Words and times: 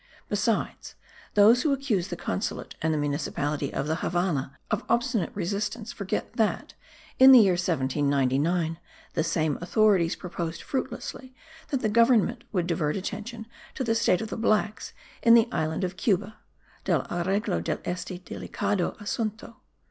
Besides, 0.29 0.95
those 1.35 1.61
who 1.61 1.71
accuse 1.73 2.07
the 2.07 2.15
consulate 2.15 2.73
and 2.81 2.91
the 2.91 2.97
municipality 2.97 3.71
of 3.71 3.85
the 3.85 3.97
Havannah 3.97 4.57
of 4.71 4.83
obstinate 4.89 5.29
resistance 5.35 5.91
forget 5.93 6.33
that, 6.37 6.73
in 7.19 7.31
the 7.31 7.37
year 7.37 7.51
1799, 7.53 8.79
the 9.13 9.23
same 9.23 9.59
authorities 9.61 10.15
proposed 10.15 10.63
fruitlessly 10.63 11.35
that 11.67 11.81
the 11.81 11.87
government 11.87 12.45
would 12.51 12.65
divert 12.65 12.95
attention 12.95 13.45
to 13.75 13.83
the 13.83 13.93
state 13.93 14.21
of 14.21 14.29
the 14.29 14.37
blacks 14.37 14.93
in 15.21 15.35
the 15.35 15.47
island 15.51 15.83
of 15.83 15.97
Cuba 15.97 16.37
(del 16.83 17.03
arreglo 17.03 17.63
de 17.63 17.77
este 17.87 18.25
delicado 18.25 18.97
asunto.) 18.99 19.57